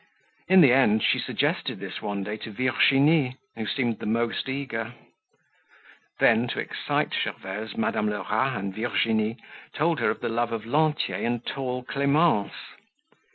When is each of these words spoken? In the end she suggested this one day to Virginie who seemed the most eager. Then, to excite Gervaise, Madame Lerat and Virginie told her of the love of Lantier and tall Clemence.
In 0.47 0.61
the 0.61 0.73
end 0.73 1.03
she 1.03 1.19
suggested 1.19 1.79
this 1.79 2.01
one 2.01 2.23
day 2.23 2.35
to 2.37 2.51
Virginie 2.51 3.37
who 3.55 3.67
seemed 3.67 3.99
the 3.99 4.07
most 4.07 4.49
eager. 4.49 4.95
Then, 6.19 6.47
to 6.47 6.59
excite 6.59 7.13
Gervaise, 7.13 7.77
Madame 7.77 8.09
Lerat 8.09 8.57
and 8.57 8.73
Virginie 8.73 9.37
told 9.75 9.99
her 9.99 10.09
of 10.09 10.21
the 10.21 10.27
love 10.27 10.51
of 10.51 10.65
Lantier 10.65 11.17
and 11.17 11.45
tall 11.45 11.83
Clemence. 11.83 12.53